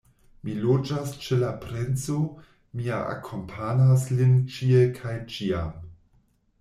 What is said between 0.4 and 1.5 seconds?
Mi loĝas ĉe